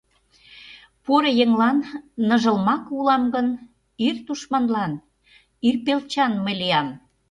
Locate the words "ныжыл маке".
2.27-2.89